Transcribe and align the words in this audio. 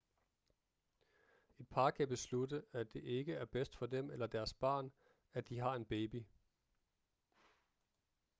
et 1.59 1.65
par 1.67 1.91
kan 1.91 2.07
beslutte 2.07 2.65
at 2.73 2.93
det 2.93 3.03
ikke 3.03 3.33
er 3.33 3.45
bedst 3.45 3.75
for 3.77 3.85
dem 3.85 4.09
eller 4.11 4.27
deres 4.27 4.53
barn 4.53 4.91
at 5.33 5.49
de 5.49 5.59
har 5.59 5.75
en 5.75 5.85
baby 5.85 6.23